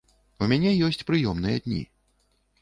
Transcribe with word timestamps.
У 0.43 0.47
мяне 0.53 0.71
ёсць 0.87 1.05
прыёмныя 1.11 1.61
дні. 1.67 1.79